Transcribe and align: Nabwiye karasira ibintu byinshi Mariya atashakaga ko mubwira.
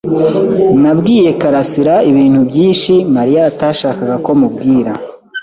Nabwiye 0.81 1.29
karasira 1.41 1.95
ibintu 2.09 2.39
byinshi 2.49 2.93
Mariya 3.15 3.41
atashakaga 3.51 4.15
ko 4.25 4.31
mubwira. 4.39 4.91